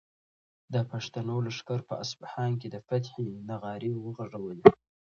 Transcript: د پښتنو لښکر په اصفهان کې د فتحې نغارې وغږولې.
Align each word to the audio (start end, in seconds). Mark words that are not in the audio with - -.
د 0.73 0.75
پښتنو 0.91 1.35
لښکر 1.45 1.79
په 1.89 1.93
اصفهان 2.03 2.51
کې 2.61 2.67
د 2.71 2.77
فتحې 2.87 3.25
نغارې 3.49 3.91
وغږولې. 4.03 4.67